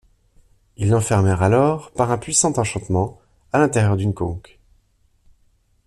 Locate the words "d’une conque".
3.97-4.57